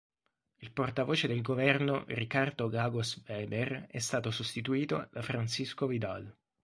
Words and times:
Il 0.61 0.71
portavoce 0.71 1.27
del 1.27 1.43
governo 1.43 2.05
Ricardo 2.07 2.67
Lagos 2.67 3.21
Weber 3.27 3.85
è 3.87 3.99
stato 3.99 4.31
sostituito 4.31 5.07
da 5.11 5.21
Francisco 5.21 5.85
Vidal. 5.85 6.35